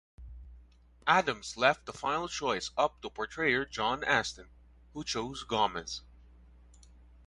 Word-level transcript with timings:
Addams 1.05 1.57
left 1.57 1.85
the 1.85 1.93
final 1.93 2.27
choice 2.27 2.71
up 2.75 3.03
to 3.03 3.09
portrayer 3.11 3.65
John 3.67 4.03
Astin, 4.03 4.49
who 4.95 5.03
chose 5.03 5.43
Gomez. 5.43 6.01